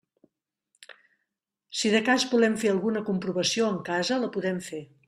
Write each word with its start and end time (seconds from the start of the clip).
Si 1.81 1.93
de 1.97 2.01
cas 2.09 2.27
volem 2.35 2.59
fer 2.65 2.73
alguna 2.73 3.07
comprovació 3.13 3.71
en 3.75 3.81
casa, 3.93 4.23
la 4.27 4.37
podem 4.39 4.69
fer. 4.73 4.87